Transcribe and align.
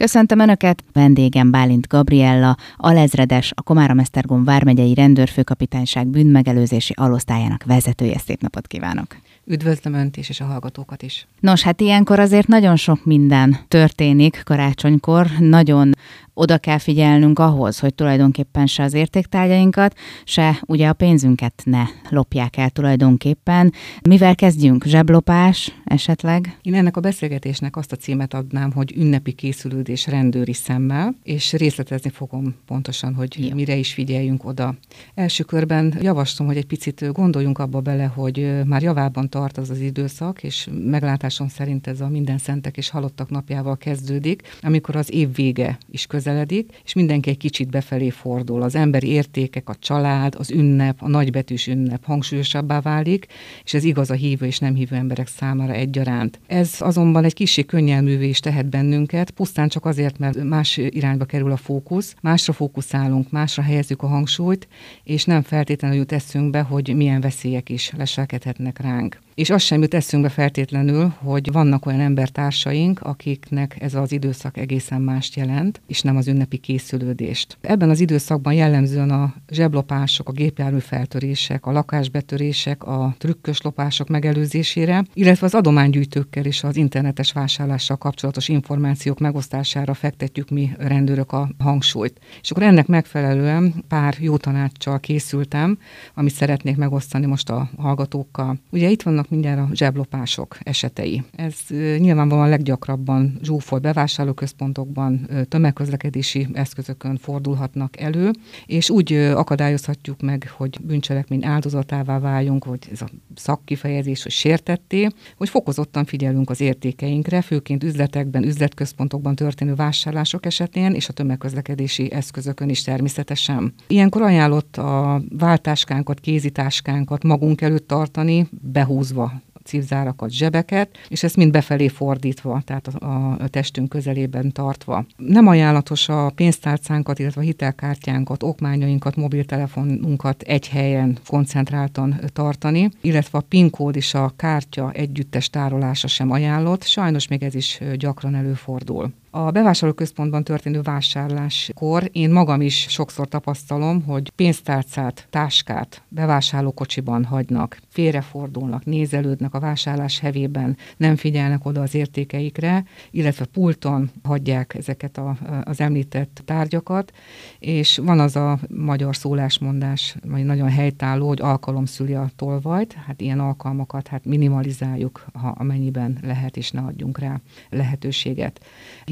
Köszöntöm 0.00 0.38
Önöket! 0.38 0.84
Vendégem 0.92 1.50
Bálint 1.50 1.88
Gabriella, 1.88 2.56
alezredes, 2.76 3.52
a 3.54 3.62
Komárom-Esztergom 3.62 4.44
vármegyei 4.44 4.94
rendőrfőkapitányság 4.94 6.06
bűnmegelőzési 6.06 6.94
alosztályának 6.96 7.64
vezetője. 7.64 8.18
Szép 8.18 8.40
napot 8.40 8.66
kívánok! 8.66 9.16
Üdvözlöm 9.44 9.94
Önt 9.94 10.16
is, 10.16 10.28
és 10.28 10.40
a 10.40 10.44
hallgatókat 10.44 11.02
is. 11.02 11.26
Nos, 11.40 11.62
hát 11.62 11.80
ilyenkor 11.80 12.18
azért 12.18 12.46
nagyon 12.46 12.76
sok 12.76 13.04
minden 13.04 13.56
történik 13.68 14.42
karácsonykor, 14.44 15.26
nagyon 15.38 15.92
oda 16.40 16.58
kell 16.58 16.78
figyelnünk 16.78 17.38
ahhoz, 17.38 17.78
hogy 17.78 17.94
tulajdonképpen 17.94 18.66
se 18.66 18.82
az 18.82 18.94
értéktárgyainkat, 18.94 19.94
se 20.24 20.62
ugye 20.66 20.88
a 20.88 20.92
pénzünket 20.92 21.62
ne 21.64 21.82
lopják 22.08 22.56
el 22.56 22.70
tulajdonképpen. 22.70 23.72
Mivel 24.08 24.34
kezdjünk? 24.34 24.84
Zseblopás 24.84 25.74
esetleg? 25.84 26.58
Én 26.62 26.74
ennek 26.74 26.96
a 26.96 27.00
beszélgetésnek 27.00 27.76
azt 27.76 27.92
a 27.92 27.96
címet 27.96 28.34
adnám, 28.34 28.72
hogy 28.72 28.96
ünnepi 28.96 29.32
készülődés 29.32 30.06
rendőri 30.06 30.52
szemmel, 30.52 31.14
és 31.22 31.52
részletezni 31.52 32.10
fogom 32.10 32.54
pontosan, 32.66 33.14
hogy 33.14 33.48
Jó. 33.48 33.54
mire 33.54 33.76
is 33.76 33.92
figyeljünk 33.92 34.44
oda. 34.44 34.74
Első 35.14 35.44
körben 35.44 35.94
javaslom, 36.00 36.48
hogy 36.48 36.56
egy 36.56 36.66
picit 36.66 37.12
gondoljunk 37.12 37.58
abba 37.58 37.80
bele, 37.80 38.04
hogy 38.04 38.64
már 38.64 38.82
javában 38.82 39.28
tart 39.28 39.58
az 39.58 39.70
az 39.70 39.80
időszak, 39.80 40.42
és 40.42 40.68
meglátásom 40.84 41.48
szerint 41.48 41.86
ez 41.86 42.00
a 42.00 42.08
minden 42.08 42.38
szentek 42.38 42.76
és 42.76 42.88
halottak 42.88 43.30
napjával 43.30 43.76
kezdődik, 43.76 44.42
amikor 44.62 44.96
az 44.96 45.12
év 45.12 45.34
vége 45.34 45.78
is 45.90 46.06
közel 46.06 46.28
közeledik, 46.30 46.80
és 46.84 46.92
mindenki 46.92 47.30
egy 47.30 47.36
kicsit 47.36 47.70
befelé 47.70 48.10
fordul. 48.10 48.62
Az 48.62 48.74
emberi 48.74 49.08
értékek, 49.08 49.68
a 49.68 49.74
család, 49.74 50.34
az 50.38 50.50
ünnep, 50.50 51.02
a 51.02 51.08
nagybetűs 51.08 51.66
ünnep 51.66 52.04
hangsúlyosabbá 52.04 52.80
válik, 52.80 53.26
és 53.64 53.74
ez 53.74 53.84
igaz 53.84 54.10
a 54.10 54.14
hívő 54.14 54.46
és 54.46 54.58
nem 54.58 54.74
hívő 54.74 54.96
emberek 54.96 55.26
számára 55.26 55.72
egyaránt. 55.72 56.40
Ez 56.46 56.76
azonban 56.78 57.24
egy 57.24 57.34
kicsi 57.34 57.64
könnyelművé 57.64 58.28
is 58.28 58.40
tehet 58.40 58.66
bennünket, 58.66 59.30
pusztán 59.30 59.68
csak 59.68 59.84
azért, 59.84 60.18
mert 60.18 60.42
más 60.44 60.76
irányba 60.76 61.24
kerül 61.24 61.52
a 61.52 61.56
fókusz, 61.56 62.14
másra 62.20 62.52
fókuszálunk, 62.52 63.30
másra 63.30 63.62
helyezzük 63.62 64.02
a 64.02 64.06
hangsúlyt, 64.06 64.68
és 65.04 65.24
nem 65.24 65.42
feltétlenül 65.42 65.96
jut 65.96 66.12
eszünkbe, 66.12 66.60
hogy 66.60 66.96
milyen 66.96 67.20
veszélyek 67.20 67.68
is 67.68 67.92
leselkedhetnek 67.96 68.78
ránk. 68.80 69.18
És 69.40 69.50
az 69.50 69.62
sem 69.62 69.80
jut 69.80 69.94
eszünkbe 69.94 70.28
feltétlenül, 70.28 71.12
hogy 71.18 71.52
vannak 71.52 71.86
olyan 71.86 72.00
embertársaink, 72.00 73.00
akiknek 73.00 73.76
ez 73.78 73.94
az 73.94 74.12
időszak 74.12 74.56
egészen 74.56 75.00
mást 75.00 75.36
jelent, 75.36 75.80
és 75.86 76.00
nem 76.00 76.16
az 76.16 76.28
ünnepi 76.28 76.56
készülődést. 76.56 77.58
Ebben 77.60 77.90
az 77.90 78.00
időszakban 78.00 78.52
jellemzően 78.52 79.10
a 79.10 79.34
zseblopások, 79.50 80.28
a 80.28 80.32
gépjármű 80.32 80.78
feltörések, 80.78 81.66
a 81.66 81.72
lakásbetörések, 81.72 82.84
a 82.84 83.14
trükkös 83.18 83.60
lopások 83.60 84.08
megelőzésére, 84.08 85.04
illetve 85.14 85.46
az 85.46 85.54
adománygyűjtőkkel 85.54 86.44
és 86.44 86.62
az 86.62 86.76
internetes 86.76 87.32
vásárlással 87.32 87.96
kapcsolatos 87.96 88.48
információk 88.48 89.18
megosztására 89.18 89.94
fektetjük 89.94 90.50
mi 90.50 90.70
rendőrök 90.78 91.32
a 91.32 91.50
hangsúlyt. 91.58 92.20
És 92.42 92.50
akkor 92.50 92.62
ennek 92.62 92.86
megfelelően 92.86 93.84
pár 93.88 94.16
jó 94.18 94.36
tanácssal 94.36 95.00
készültem, 95.00 95.78
amit 96.14 96.34
szeretnék 96.34 96.76
megosztani 96.76 97.26
most 97.26 97.50
a 97.50 97.70
hallgatókkal. 97.76 98.58
Ugye 98.70 98.88
itt 98.88 99.02
vannak 99.02 99.28
mindjárt 99.30 99.60
a 99.60 99.68
zseblopások 99.74 100.58
esetei. 100.62 101.22
Ez 101.36 101.54
nyilvánvalóan 101.98 102.48
leggyakrabban 102.48 103.38
zsúfolt 103.42 103.82
bevásárlóközpontokban, 103.82 105.28
tömegközlekedési 105.48 106.46
eszközökön 106.52 107.16
fordulhatnak 107.16 108.00
elő, 108.00 108.30
és 108.66 108.90
úgy 108.90 109.12
akadályozhatjuk 109.12 110.20
meg, 110.20 110.52
hogy 110.56 110.78
bűncselekmény 110.80 111.44
áldozatává 111.44 112.18
váljunk, 112.18 112.64
hogy 112.64 112.88
ez 112.92 113.02
a 113.02 113.08
szakkifejezés, 113.34 114.22
hogy 114.22 114.32
sértetté, 114.32 115.08
hogy 115.36 115.48
fokozottan 115.48 116.04
figyelünk 116.04 116.50
az 116.50 116.60
értékeinkre, 116.60 117.40
főként 117.40 117.84
üzletekben, 117.84 118.42
üzletközpontokban 118.42 119.34
történő 119.34 119.74
vásárlások 119.74 120.46
esetén, 120.46 120.92
és 120.92 121.08
a 121.08 121.12
tömegközlekedési 121.12 122.12
eszközökön 122.12 122.68
is 122.68 122.82
természetesen. 122.82 123.74
Ilyenkor 123.86 124.22
ajánlott 124.22 124.76
a 124.76 125.22
váltáskánkat, 125.38 126.20
kézitáskánkat 126.20 127.22
magunk 127.22 127.60
előtt 127.60 127.86
tartani, 127.86 128.48
behúzva 128.50 129.09
húzva 129.10 129.32
cipzárakat, 129.64 130.30
zsebeket, 130.30 130.98
és 131.08 131.22
ezt 131.22 131.36
mind 131.36 131.50
befelé 131.50 131.88
fordítva, 131.88 132.62
tehát 132.64 132.86
a, 132.86 133.32
a 133.38 133.48
testünk 133.48 133.88
közelében 133.88 134.52
tartva. 134.52 135.04
Nem 135.16 135.46
ajánlatos 135.46 136.08
a 136.08 136.30
pénztárcánkat, 136.34 137.18
illetve 137.18 137.40
a 137.40 137.44
hitelkártyánkat, 137.44 138.42
okmányainkat, 138.42 139.16
mobiltelefonunkat 139.16 140.42
egy 140.42 140.68
helyen 140.68 141.18
koncentráltan 141.26 142.20
tartani, 142.32 142.90
illetve 143.00 143.38
a 143.38 143.44
PIN 143.48 143.70
kód 143.70 143.96
és 143.96 144.14
a 144.14 144.32
kártya 144.36 144.92
együttes 144.92 145.50
tárolása 145.50 146.08
sem 146.08 146.30
ajánlott, 146.30 146.82
sajnos 146.82 147.28
még 147.28 147.42
ez 147.42 147.54
is 147.54 147.80
gyakran 147.96 148.34
előfordul. 148.34 149.12
A 149.32 149.50
bevásárlóközpontban 149.50 150.44
történő 150.44 150.80
vásárláskor 150.82 152.08
én 152.12 152.30
magam 152.30 152.60
is 152.60 152.86
sokszor 152.88 153.28
tapasztalom, 153.28 154.02
hogy 154.02 154.30
pénztárcát, 154.30 155.26
táskát 155.30 156.02
bevásárlókocsiban 156.08 157.24
hagynak, 157.24 157.78
félrefordulnak, 157.88 158.84
nézelődnek 158.84 159.54
a 159.54 159.60
vásárlás 159.60 160.18
hevében, 160.18 160.76
nem 160.96 161.16
figyelnek 161.16 161.66
oda 161.66 161.80
az 161.82 161.94
értékeikre, 161.94 162.84
illetve 163.10 163.44
pulton 163.44 164.10
hagyják 164.22 164.74
ezeket 164.74 165.18
a, 165.18 165.36
az 165.64 165.80
említett 165.80 166.42
tárgyakat, 166.44 167.12
és 167.58 167.98
van 167.98 168.20
az 168.20 168.36
a 168.36 168.58
magyar 168.68 169.16
szólásmondás, 169.16 170.16
vagy 170.26 170.44
nagyon 170.44 170.68
helytálló, 170.68 171.28
hogy 171.28 171.40
alkalom 171.40 171.84
szüli 171.84 172.14
a 172.14 172.30
tolvajt, 172.36 172.92
hát 172.92 173.20
ilyen 173.20 173.40
alkalmakat 173.40 174.08
hát 174.08 174.24
minimalizáljuk, 174.24 175.26
ha 175.32 175.48
amennyiben 175.48 176.18
lehet, 176.22 176.56
és 176.56 176.70
ne 176.70 176.80
adjunk 176.80 177.18
rá 177.18 177.40
lehetőséget 177.68 178.60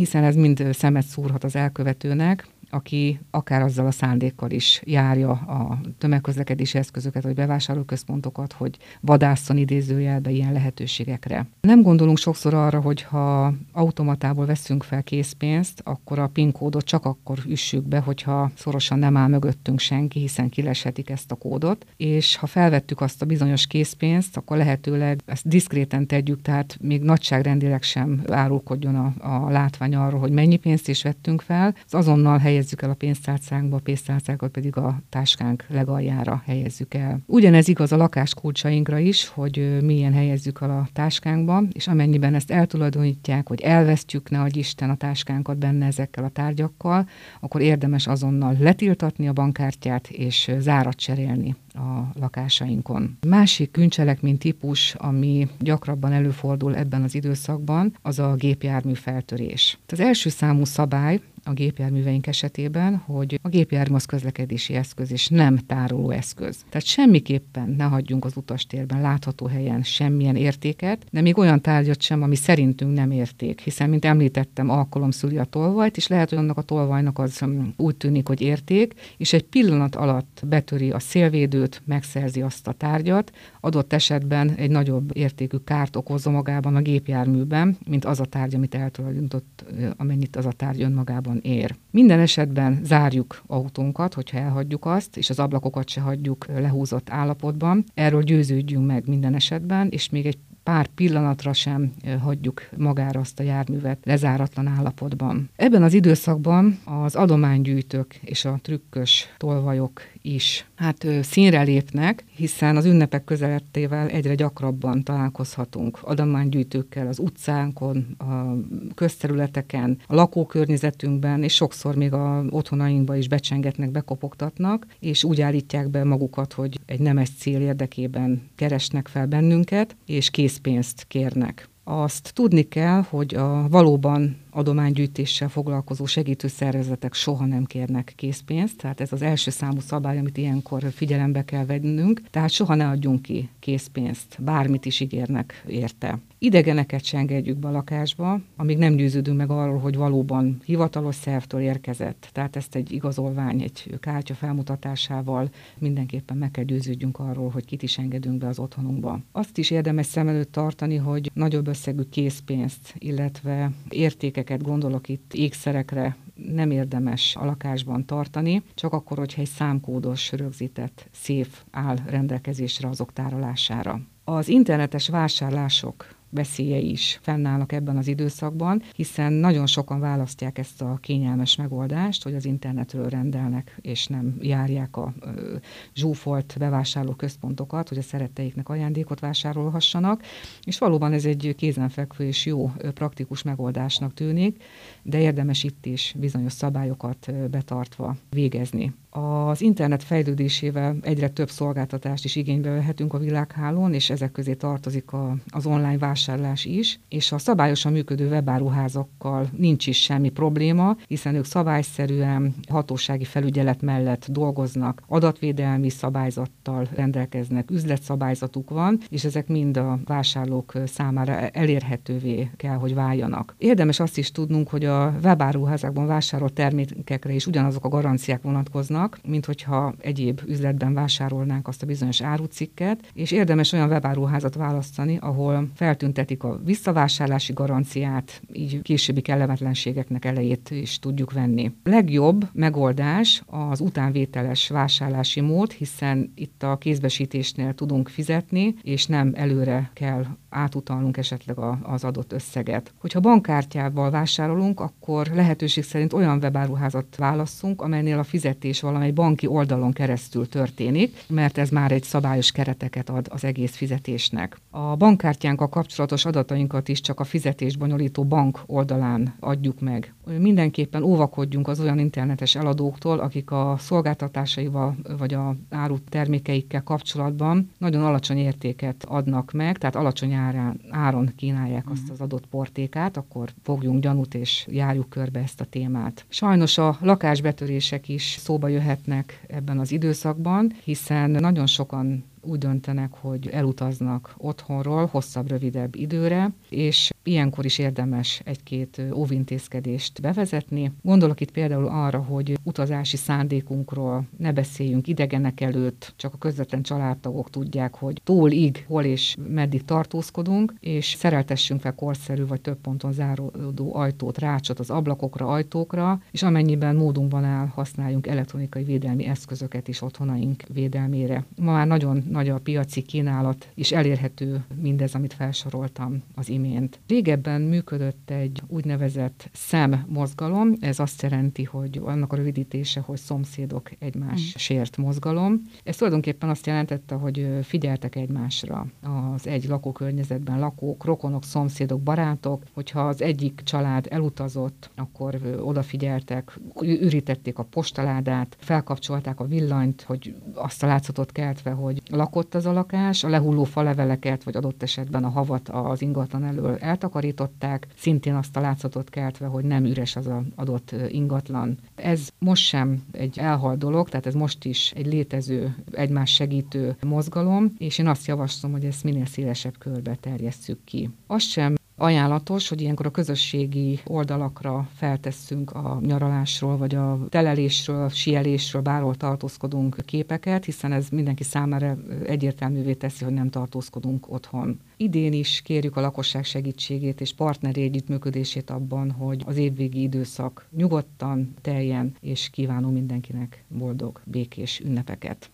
hiszen 0.09 0.25
ez 0.25 0.35
mind 0.35 0.69
szemet 0.73 1.05
szúrhat 1.05 1.45
az 1.45 1.57
elkövetőnek, 1.57 2.47
aki 2.71 3.21
akár 3.31 3.63
azzal 3.63 3.87
a 3.87 3.91
szándékkal 3.91 4.51
is 4.51 4.83
járja 4.85 5.31
a 5.31 5.79
tömegközlekedési 5.99 6.79
eszközöket, 6.79 7.23
vagy 7.23 7.35
bevásárlóközpontokat, 7.35 8.53
hogy 8.53 8.77
vadászon 9.01 9.57
idézőjelbe 9.57 10.31
ilyen 10.31 10.53
lehetőségekre. 10.53 11.47
Nem 11.61 11.83
gondolunk 11.83 12.19
sokszor 12.19 12.55
arra, 12.55 12.81
hogy 12.81 13.03
ha 13.03 13.53
automatából 13.73 14.47
veszünk 14.47 14.83
fel 14.83 15.03
készpénzt, 15.03 15.81
akkor 15.85 16.19
a 16.19 16.27
PIN 16.27 16.53
kódot 16.53 16.85
csak 16.85 17.05
akkor 17.05 17.39
üssük 17.47 17.83
be, 17.83 17.99
hogyha 17.99 18.51
szorosan 18.55 18.99
nem 18.99 19.17
áll 19.17 19.29
mögöttünk 19.29 19.79
senki, 19.79 20.21
hiszen 20.21 20.49
kileshetik 20.49 21.11
ezt 21.11 21.33
a 21.33 21.35
kódot, 21.35 21.87
és 21.97 22.37
ha 22.37 22.47
felvettük 22.47 23.01
azt 23.01 23.23
a 23.23 23.27
bizonyos 23.27 23.67
készpénzt, 23.67 24.37
akkor 24.37 24.57
lehetőleg 24.57 25.21
ezt 25.27 25.49
diszkréten 25.49 26.07
tegyük, 26.07 26.43
tehát 26.43 26.79
még 26.81 27.03
nagyságrendileg 27.03 27.83
sem 27.83 28.23
árulkodjon 28.29 28.95
a, 28.95 29.13
a 29.45 29.51
látvány 29.51 29.95
arról, 29.95 30.21
hogy 30.21 30.33
mennyi 30.33 30.57
pénzt 30.57 30.89
is 30.89 31.03
vettünk 31.03 31.41
fel, 31.41 31.75
az 31.87 31.95
azonnal 31.95 32.39
helyez 32.39 32.58
helyezzük 32.59 32.83
el 32.83 32.91
a 32.91 32.95
pénztárcánkba, 32.95 33.77
a 33.77 33.81
pénztárcákat 33.81 34.51
pedig 34.51 34.77
a 34.77 35.01
táskánk 35.09 35.65
legaljára 35.69 36.43
helyezzük 36.47 36.95
el. 36.95 37.21
Ugyanez 37.27 37.69
igaz 37.69 37.93
a 37.93 37.97
lakáskulcsainkra 37.97 38.99
is, 38.99 39.29
hogy 39.29 39.79
milyen 39.83 40.13
helyezzük 40.13 40.59
el 40.61 40.71
a 40.71 40.89
táskánkba, 40.93 41.63
és 41.73 41.87
amennyiben 41.87 42.35
ezt 42.35 42.51
eltulajdonítják, 42.51 43.49
hogy 43.49 43.61
elvesztjük, 43.61 44.31
ne 44.31 44.47
Isten 44.51 44.91
a 44.91 44.97
táskánkat 44.97 45.59
benne 45.59 45.87
ezekkel 45.87 46.25
a 46.25 46.29
tárgyakkal, 46.29 47.09
akkor 47.41 47.61
érdemes 47.61 48.07
azonnal 48.07 48.57
letiltatni 48.61 49.29
a 49.29 49.33
bankkártyát 49.33 50.09
és 50.09 50.51
zárat 50.59 50.97
cserélni 50.97 51.57
a 51.75 52.11
lakásainkon. 52.21 53.19
Másik 53.27 53.71
bűncselekmény 53.71 54.39
típus, 54.39 54.95
ami 54.95 55.49
gyakrabban 55.59 56.13
előfordul 56.13 56.77
ebben 56.77 57.03
az 57.03 57.15
időszakban, 57.15 57.97
az 58.03 58.19
a 58.19 58.35
gépjármű 58.35 58.93
feltörés. 58.95 59.79
Az 59.87 60.01
első 60.01 60.29
számú 60.29 60.65
szabály 60.65 61.21
a 61.49 61.53
gépjárműveink 61.53 62.27
esetében, 62.27 62.97
hogy 62.97 63.39
a 63.43 63.49
gépjármű 63.49 63.95
az 63.95 64.05
közlekedési 64.05 64.75
eszköz, 64.75 65.13
és 65.13 65.29
nem 65.29 65.57
tároló 65.57 66.11
eszköz. 66.11 66.65
Tehát 66.69 66.87
semmiképpen 66.87 67.75
ne 67.77 67.85
hagyjunk 67.85 68.25
az 68.25 68.37
utastérben 68.37 69.01
látható 69.01 69.47
helyen 69.47 69.83
semmilyen 69.83 70.37
értéket, 70.37 71.07
de 71.11 71.21
még 71.21 71.39
olyan 71.39 71.61
tárgyat 71.61 72.01
sem, 72.01 72.23
ami 72.23 72.35
szerintünk 72.35 72.95
nem 72.95 73.11
érték, 73.11 73.61
hiszen, 73.61 73.89
mint 73.89 74.05
említettem, 74.05 74.71
alkalom 74.71 75.11
szüli 75.11 75.39
a 75.39 75.45
tolvajt, 75.45 75.97
és 75.97 76.07
lehet, 76.07 76.29
hogy 76.29 76.39
annak 76.39 76.57
a 76.57 76.63
tolvajnak 76.63 77.19
az 77.19 77.43
um, 77.43 77.75
úgy 77.77 77.97
tűnik, 77.97 78.27
hogy 78.27 78.41
érték, 78.41 78.95
és 79.17 79.33
egy 79.33 79.45
pillanat 79.45 79.95
alatt 79.95 80.43
betöri 80.47 80.91
a 80.91 80.99
szélvédőt, 80.99 81.83
megszerzi 81.85 82.43
azt 82.43 82.69
a 82.69 82.73
tárgyat, 82.73 83.33
adott 83.61 83.93
esetben 83.93 84.55
egy 84.55 84.71
nagyobb 84.71 85.17
értékű 85.17 85.57
kárt 85.57 85.97
okozza 85.97 86.31
magában 86.31 86.77
a 86.77 86.81
gépjárműben, 86.81 87.77
mint 87.87 88.05
az 88.05 88.21
a 88.21 88.25
tárgy, 88.25 88.55
amit 88.55 88.75
eltulajdonított, 88.75 89.65
amennyit 89.97 90.37
az 90.37 90.47
a 90.47 90.53
tárgy 90.53 90.83
önmagában 90.83 91.38
ér. 91.43 91.75
Minden 91.91 92.21
esetben 92.21 92.81
zárjuk 92.85 93.43
autónkat, 93.47 94.15
hogyha 94.15 94.39
elhagyjuk 94.39 94.87
azt, 94.87 95.17
és 95.17 95.31
az 95.31 95.39
ablakokat 95.39 95.89
se 95.89 96.01
hagyjuk 96.01 96.47
lehúzott 96.47 97.11
állapotban. 97.11 97.85
Erről 97.95 98.23
győződjünk 98.23 98.87
meg 98.87 99.07
minden 99.07 99.35
esetben, 99.35 99.89
és 99.91 100.09
még 100.09 100.27
egy 100.27 100.39
pár 100.63 100.87
pillanatra 100.87 101.53
sem 101.53 101.93
hagyjuk 102.23 102.69
magára 102.77 103.21
azt 103.21 103.41
a 103.41 103.43
járművet 103.43 103.99
lezáratlan 104.05 104.67
állapotban. 104.67 105.51
Ebben 105.57 105.83
az 105.83 105.93
időszakban 105.93 106.79
az 106.85 107.15
adománygyűjtők 107.15 108.21
és 108.25 108.45
a 108.45 108.59
trükkös 108.63 109.27
tolvajok 109.37 110.01
is 110.29 110.67
hát 110.75 111.07
színre 111.23 111.63
lépnek, 111.63 112.25
hiszen 112.37 112.77
az 112.77 112.85
ünnepek 112.85 113.25
közelettével 113.25 114.09
egyre 114.09 114.35
gyakrabban 114.35 115.03
találkozhatunk 115.03 115.99
adománygyűjtőkkel 116.03 117.07
az 117.07 117.19
utcánkon, 117.19 118.07
a 118.19 118.55
közterületeken, 118.95 119.99
a 120.07 120.15
lakókörnyezetünkben, 120.15 121.43
és 121.43 121.55
sokszor 121.55 121.95
még 121.95 122.13
a 122.13 122.45
otthonainkba 122.51 123.17
is 123.17 123.29
becsengetnek, 123.29 123.91
bekopogtatnak, 123.91 124.87
és 125.01 125.25
úgy 125.25 125.41
állítják 125.41 125.89
be 125.89 126.05
magukat, 126.05 126.53
hogy 126.53 126.79
egy 126.87 127.01
nemes 127.01 127.31
cél 127.39 127.61
érdekében 127.61 128.43
keresnek 128.55 129.09
fel 129.09 129.27
bennünket, 129.27 129.97
és 130.07 130.31
készpénzt 130.31 131.05
kérnek. 131.09 131.69
Azt 131.85 132.31
tudni 132.35 132.63
kell, 132.63 133.03
hogy 133.09 133.35
a 133.35 133.69
valóban 133.69 134.37
adománygyűjtéssel 134.51 135.49
foglalkozó 135.49 136.07
segítőszervezetek 136.07 137.15
soha 137.15 137.47
nem 137.47 137.65
kérnek 137.65 138.13
készpénzt, 138.17 138.77
tehát 138.77 139.01
ez 139.01 139.13
az 139.13 139.23
első 139.23 139.51
számú 139.51 139.81
szabály, 139.81 140.19
amit 140.19 140.37
ilyenkor 140.37 140.83
figyelembe 140.93 141.45
kell 141.45 141.65
vennünk, 141.65 142.23
tehát 142.31 142.51
soha 142.51 142.75
ne 142.75 142.89
adjunk 142.89 143.23
ki 143.23 143.49
készpénzt, 143.59 144.37
bármit 144.43 144.85
is 144.85 145.01
ígérnek 145.01 145.65
érte. 145.67 146.19
Idegeneket 146.41 147.05
se 147.05 147.19
engedjük 147.19 147.57
be 147.57 147.69
a 147.69 147.71
lakásba, 147.71 148.41
amíg 148.57 148.79
nem 148.79 148.95
győződünk 148.95 149.37
meg 149.37 149.51
arról, 149.51 149.79
hogy 149.79 149.97
valóban 149.97 150.61
hivatalos 150.65 151.15
szervtől 151.15 151.61
érkezett. 151.61 152.29
Tehát 152.33 152.57
ezt 152.57 152.75
egy 152.75 152.93
igazolvány, 152.93 153.63
egy 153.63 153.97
kártya 154.01 154.35
felmutatásával 154.35 155.51
mindenképpen 155.79 156.37
meg 156.37 156.51
kell 156.51 156.65
győződjünk 156.65 157.19
arról, 157.19 157.51
hogy 157.51 157.65
kit 157.65 157.83
is 157.83 157.99
engedünk 157.99 158.39
be 158.39 158.47
az 158.47 158.59
otthonunkba. 158.59 159.21
Azt 159.33 159.59
is 159.59 159.71
érdemes 159.71 160.07
szem 160.07 160.29
előtt 160.29 160.53
tartani, 160.53 160.97
hogy 160.97 161.31
nagyobb 161.35 161.67
összegű 161.67 162.03
készpénzt, 162.11 162.95
illetve 162.99 163.71
értékek 163.89 164.38
értékeket, 164.39 164.67
gondolok 164.67 165.09
itt 165.09 165.35
ékszerekre, 165.35 166.17
nem 166.35 166.71
érdemes 166.71 167.37
a 167.37 167.45
lakásban 167.45 168.07
tartani, 168.07 168.63
csak 168.75 168.93
akkor, 168.93 169.19
hogyha 169.19 169.41
egy 169.41 169.49
számkódos 169.49 170.33
rögzített 170.33 171.09
szép 171.13 171.49
áll 171.71 171.97
rendelkezésre 172.07 172.89
azok 172.89 173.13
tárolására. 173.13 174.01
Az 174.25 174.49
internetes 174.49 175.09
vásárlások 175.09 176.07
veszélye 176.31 176.79
is 176.79 177.19
fennállnak 177.23 177.73
ebben 177.73 177.97
az 177.97 178.07
időszakban, 178.07 178.83
hiszen 178.95 179.33
nagyon 179.33 179.67
sokan 179.67 180.01
választják 180.01 180.59
ezt 180.59 180.83
a 180.83 180.99
kényelmes 181.01 181.57
megoldást, 181.57 182.23
hogy 182.23 182.35
az 182.35 182.45
internetről 182.45 183.09
rendelnek, 183.09 183.79
és 183.81 184.07
nem 184.07 184.37
járják 184.41 184.97
a 184.97 185.13
ö, 185.21 185.57
zsúfolt 185.95 186.55
bevásárló 186.59 187.13
központokat, 187.13 187.89
hogy 187.89 187.99
a 187.99 188.03
szeretteiknek 188.03 188.69
ajándékot 188.69 189.21
vásárolhassanak, 189.21 190.23
és 190.65 190.79
valóban 190.79 191.13
ez 191.13 191.25
egy 191.25 191.55
kézenfekvő 191.57 192.25
és 192.25 192.47
jó 192.47 192.73
praktikus 192.95 193.43
megoldásnak 193.43 194.15
tűnik, 194.15 194.63
de 195.03 195.21
érdemes 195.21 195.65
itt 195.65 195.87
is 195.87 196.15
bizonyos 196.19 196.53
szabályokat 196.53 197.33
betartva 197.51 198.17
végezni. 198.31 198.95
Az 199.19 199.61
internet 199.61 200.03
fejlődésével 200.03 200.97
egyre 201.01 201.29
több 201.29 201.51
szolgáltatást 201.51 202.25
is 202.25 202.37
igénybe 202.37 202.71
vehetünk 202.71 203.15
a 203.15 203.19
világhálón, 203.19 203.95
és 203.95 204.11
ezek 204.11 204.33
közé 204.33 204.55
tartozik 204.55 205.13
a, 205.13 205.37
az 205.49 205.67
online 205.67 205.99
vásárlás 205.99 206.65
is, 206.65 207.01
és 207.09 207.33
a 207.33 207.39
szabályosan 207.39 207.93
működő 207.93 208.29
webáruházakkal 208.29 209.49
nincs 209.57 209.87
is 209.87 210.03
semmi 210.03 210.29
probléma, 210.29 210.97
hiszen 211.07 211.35
ők 211.35 211.45
szabályszerűen 211.45 212.55
hatósági 212.69 213.25
felügyelet 213.25 213.83
mellett 213.83 214.27
dolgoznak, 214.31 215.03
adatvédelmi 215.07 215.89
szabályzattal 215.89 216.89
rendelkeznek, 216.95 217.71
üzletszabályzatuk 217.71 218.71
van, 218.71 218.99
és 219.09 219.25
ezek 219.25 219.49
mind 219.49 219.77
a 219.77 219.99
vásárlók 220.05 220.73
számára 220.87 221.33
elérhetővé 221.33 222.51
kell, 222.57 222.77
hogy 222.77 222.95
váljanak. 222.95 223.55
Érdemes 223.59 224.01
azt 224.01 224.19
is 224.19 224.31
tudnunk, 224.31 224.69
hogy 224.69 224.85
a 224.85 225.15
webáruházakban 225.23 226.07
vásárolt 226.07 226.53
termékekre 226.53 227.33
is 227.33 227.47
ugyanazok 227.47 227.85
a 227.85 227.89
garanciák 227.89 228.43
vonatkoznak, 228.43 229.08
vannak, 229.09 229.27
mint 229.27 229.47
hogyha 229.47 229.95
egyéb 230.01 230.41
üzletben 230.47 230.95
vásárolnánk 230.95 231.69
azt 231.69 231.83
a 231.83 231.87
bizonyos 231.87 232.23
árucikket, 232.23 233.11
és 233.15 233.31
érdemes 233.31 233.73
olyan 233.73 233.89
webáruházat 233.89 234.55
választani, 234.55 235.19
ahol 235.21 235.69
feltüntetik 235.75 236.43
a 236.43 236.61
visszavásárlási 236.65 237.53
garanciát, 237.53 238.43
így 238.53 238.83
későbbi 238.83 239.21
kellemetlenségeknek 239.21 240.25
elejét 240.25 240.71
is 240.71 240.99
tudjuk 240.99 241.33
venni. 241.33 241.73
Legjobb 241.85 242.49
megoldás 242.53 243.43
az 243.47 243.81
utánvételes 243.81 244.69
vásárlási 244.69 245.41
mód, 245.41 245.73
hiszen 245.73 246.33
itt 246.35 246.63
a 246.63 246.79
kézbesítésnél 246.79 247.75
tudunk 247.75 248.09
fizetni, 248.09 248.75
és 248.83 249.07
nem 249.07 249.33
előre 249.35 249.91
kell 249.95 250.25
átutalnunk 250.51 251.17
esetleg 251.17 251.59
a, 251.59 251.79
az 251.83 252.05
adott 252.05 252.33
összeget. 252.33 252.93
Hogyha 253.01 253.21
bankkártyával 253.21 254.11
vásárolunk, 254.11 254.81
akkor 254.81 255.27
lehetőség 255.27 255.85
szerint 255.85 256.13
olyan 256.13 256.39
webáruházat 256.39 257.17
válasszunk, 257.17 257.83
amelynél 257.83 258.19
a 258.19 258.25
fizetés 258.25 258.83
valamely 258.89 259.11
banki 259.11 259.47
oldalon 259.47 259.93
keresztül 259.93 260.49
történik, 260.49 261.25
mert 261.27 261.59
ez 261.59 261.71
már 261.71 261.93
egy 261.93 262.03
szabályos 262.03 262.53
kereteket 262.53 263.09
ad 263.09 263.27
az 263.31 263.45
egész 263.45 263.77
fizetésnek. 263.77 264.57
A 264.71 264.97
bankkártyánkkal 264.97 265.69
kapcsolatos 265.69 266.25
adatainkat 266.25 266.89
is 266.89 267.01
csak 267.01 267.21
a 267.21 267.25
fizetés 267.25 267.77
bonyolító 267.77 268.25
bank 268.25 268.61
oldalán 268.67 269.35
adjuk 269.41 269.81
meg. 269.81 270.15
Mindenképpen 270.39 271.03
óvakodjunk 271.03 271.69
az 271.69 271.81
olyan 271.81 271.99
internetes 271.99 272.55
eladóktól, 272.55 273.19
akik 273.19 273.51
a 273.51 273.77
szolgáltatásaival 273.79 274.97
vagy 275.19 275.35
a 275.35 275.57
áru 275.71 275.99
termékeikkel 276.09 276.83
kapcsolatban 276.83 277.71
nagyon 277.79 278.05
alacsony 278.05 278.39
értéket 278.39 279.05
adnak 279.09 279.53
meg, 279.53 279.79
tehát 279.79 279.97
alacsony 279.97 280.33
árán, 280.33 280.81
áron 280.91 281.33
kínálják 281.37 281.91
azt 281.91 282.03
mhm. 282.03 282.13
az 282.13 282.21
adott 282.21 282.47
portékát, 282.47 283.17
akkor 283.17 283.49
fogjunk 283.63 284.03
gyanút 284.03 284.35
és 284.35 284.67
járjuk 284.71 285.09
körbe 285.09 285.41
ezt 285.41 285.61
a 285.61 285.65
témát. 285.65 286.25
Sajnos 286.29 286.79
a 286.79 286.97
lakásbetörések 287.01 288.09
is 288.09 288.37
szóba 288.41 288.69
jöhetnek 288.69 289.45
ebben 289.49 289.79
az 289.79 289.93
időszakban, 289.93 290.73
hiszen 290.85 291.31
nagyon 291.31 291.67
sokan 291.67 292.25
úgy 292.49 292.59
döntenek, 292.59 293.13
hogy 293.21 293.49
elutaznak 293.49 294.35
otthonról 294.37 295.07
hosszabb, 295.07 295.49
rövidebb 295.49 295.95
időre, 295.95 296.53
és 296.69 297.11
ilyenkor 297.23 297.65
is 297.65 297.79
érdemes 297.79 298.41
egy-két 298.45 299.03
óvintézkedést 299.15 300.21
bevezetni. 300.21 300.93
Gondolok 301.03 301.41
itt 301.41 301.51
például 301.51 301.87
arra, 301.87 302.19
hogy 302.19 302.59
utazási 302.63 303.17
szándékunkról 303.17 304.25
ne 304.37 304.53
beszéljünk 304.53 305.07
idegenek 305.07 305.61
előtt, 305.61 306.13
csak 306.17 306.35
a 306.35 306.39
közvetlen 306.39 306.83
családtagok 306.83 307.51
tudják, 307.51 307.95
hogy 307.95 308.21
tólig, 308.25 308.85
hol 308.87 309.05
és 309.05 309.37
meddig 309.49 309.85
tartózkodunk, 309.85 310.75
és 310.81 311.07
szereltessünk 311.07 311.81
fel 311.81 311.95
korszerű 311.95 312.47
vagy 312.47 312.61
több 312.61 312.79
ponton 312.81 313.13
záródó 313.13 313.95
ajtót, 313.95 314.39
rácsot 314.39 314.79
az 314.79 314.91
ablakokra, 314.91 315.47
ajtókra, 315.47 316.23
és 316.31 316.43
amennyiben 316.43 316.97
módunkban 316.97 317.45
áll, 317.45 317.67
használjunk 317.67 318.27
elektronikai 318.27 318.85
védelmi 318.85 319.25
eszközöket 319.25 319.89
is 319.89 320.03
otthonaink 320.03 320.63
védelmére. 320.73 321.45
Ma 321.57 321.73
már 321.73 321.87
nagyon 321.87 322.25
nagy 322.39 322.49
a 322.49 322.59
piaci 322.59 323.03
kínálat, 323.03 323.69
és 323.75 323.93
elérhető 323.93 324.65
mindez, 324.81 325.15
amit 325.15 325.33
felsoroltam 325.33 326.23
az 326.35 326.49
imént. 326.49 326.99
Régebben 327.07 327.61
működött 327.61 328.31
egy 328.31 328.63
úgynevezett 328.67 329.51
szem 329.53 330.05
mozgalom, 330.09 330.73
ez 330.81 330.99
azt 330.99 331.23
jelenti, 331.23 331.65
hogy 331.65 332.01
annak 332.05 332.33
a 332.33 332.37
rövidítése, 332.37 333.01
hogy 333.01 333.19
szomszédok 333.19 333.91
egymás 333.99 334.41
mm. 334.41 334.57
sért 334.57 334.97
mozgalom. 334.97 335.63
Ez 335.85 335.97
tulajdonképpen 335.97 336.49
azt 336.49 336.67
jelentette, 336.67 337.15
hogy 337.15 337.49
figyeltek 337.63 338.17
egymásra 338.17 338.87
az 339.35 339.47
egy 339.47 339.65
lakókörnyezetben 339.65 340.59
lakók, 340.59 341.05
rokonok, 341.05 341.45
szomszédok, 341.45 342.01
barátok, 342.01 342.63
hogyha 342.73 343.09
az 343.09 343.23
egyik 343.23 343.61
család 343.65 344.07
elutazott, 344.11 344.91
akkor 344.97 345.61
odafigyeltek, 345.61 346.59
ürítették 346.83 347.59
a 347.59 347.63
postaládát, 347.63 348.57
felkapcsolták 348.61 349.41
a 349.41 349.45
villanyt, 349.45 350.03
hogy 350.03 350.35
azt 350.55 350.83
a 350.83 350.87
látszatot 350.87 351.33
keltve, 351.33 351.71
hogy 351.71 352.03
lakott 352.29 352.55
az 352.55 352.67
a 352.67 352.73
lakás, 352.73 353.25
a 353.25 353.29
lehulló 353.29 353.65
faleveleket, 353.65 354.43
vagy 354.43 354.57
adott 354.57 354.83
esetben 354.83 355.25
a 355.25 355.29
havat 355.29 355.69
az 355.69 356.03
ingatlan 356.03 356.45
elől 356.45 356.77
eltakarították, 356.77 357.87
szintén 357.97 358.35
azt 358.35 358.57
a 358.57 358.61
látszatot 358.61 359.11
keltve, 359.11 359.47
hogy 359.47 359.65
nem 359.65 359.85
üres 359.85 360.17
az 360.17 360.27
a 360.27 360.43
adott 360.55 360.95
ingatlan. 361.09 361.79
Ez 361.95 362.29
most 362.39 362.65
sem 362.65 363.03
egy 363.13 363.39
elhal 363.39 363.77
dolog, 363.77 364.09
tehát 364.09 364.27
ez 364.27 364.35
most 364.35 364.65
is 364.65 364.93
egy 364.97 365.07
létező, 365.07 365.75
egymás 365.93 366.35
segítő 366.35 366.97
mozgalom, 367.07 367.75
és 367.79 367.99
én 367.99 368.07
azt 368.07 368.27
javaslom, 368.27 368.73
hogy 368.73 368.85
ezt 368.85 369.05
minél 369.05 369.27
szélesebb 369.27 369.79
körbe 369.79 370.17
terjesszük 370.21 370.79
ki. 370.85 371.11
Az 371.27 371.43
sem 371.43 371.75
ajánlatos, 371.99 372.69
hogy 372.69 372.81
ilyenkor 372.81 373.07
a 373.07 373.11
közösségi 373.11 374.01
oldalakra 374.05 374.89
feltesszünk 374.95 375.71
a 375.71 375.99
nyaralásról, 376.03 376.77
vagy 376.77 376.95
a 376.95 377.19
telelésről, 377.29 378.09
sielésről, 378.09 378.83
bárhol 378.83 379.15
tartózkodunk 379.15 379.97
képeket, 380.05 380.65
hiszen 380.65 380.93
ez 380.93 381.09
mindenki 381.09 381.43
számára 381.43 381.97
egyértelművé 382.27 382.95
teszi, 382.95 383.25
hogy 383.25 383.33
nem 383.33 383.51
tartózkodunk 383.51 384.33
otthon. 384.33 384.81
Idén 384.97 385.33
is 385.33 385.61
kérjük 385.65 385.97
a 385.97 386.01
lakosság 386.01 386.45
segítségét 386.45 387.21
és 387.21 387.35
partneri 387.35 387.83
együttműködését 387.83 388.71
abban, 388.71 389.11
hogy 389.11 389.43
az 389.47 389.57
évvégi 389.57 390.03
időszak 390.03 390.69
nyugodtan 390.77 391.55
teljen, 391.61 392.15
és 392.21 392.51
kívánom 392.51 392.93
mindenkinek 392.93 393.65
boldog, 393.69 394.21
békés 394.25 394.81
ünnepeket. 394.81 395.47